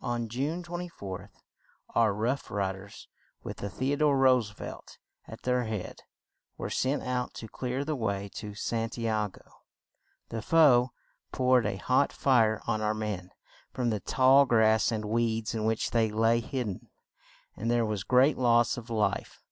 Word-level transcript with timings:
On 0.00 0.30
June 0.30 0.62
24th 0.62 1.42
our 1.94 2.14
"Rough 2.14 2.50
Ri 2.50 2.72
ders," 2.72 3.06
with 3.42 3.58
The 3.58 3.92
o 3.92 3.96
dore 3.96 4.16
Roose 4.16 4.50
velt 4.50 4.96
at 5.26 5.42
their 5.42 5.64
head, 5.64 6.04
were 6.56 6.70
sent 6.70 7.02
out 7.02 7.34
to 7.34 7.48
clear 7.48 7.84
the 7.84 7.94
way 7.94 8.30
to 8.36 8.54
San 8.54 8.88
ti 8.88 9.06
a 9.08 9.28
go. 9.30 9.42
The 10.30 10.40
foe 10.40 10.92
poured 11.32 11.66
a 11.66 11.76
hot 11.76 12.14
fire 12.14 12.62
on 12.66 12.80
our 12.80 12.94
men 12.94 13.28
from 13.70 13.90
the 13.90 14.00
tall 14.00 14.46
grass 14.46 14.90
and 14.90 15.04
weeds 15.04 15.54
in 15.54 15.66
which 15.66 15.90
they 15.90 16.10
lay 16.10 16.40
hid 16.40 16.64
den; 16.68 16.88
and 17.54 17.70
there 17.70 17.84
was 17.84 18.04
great 18.04 18.38
loss 18.38 18.78
of 18.78 18.88
life. 18.88 19.44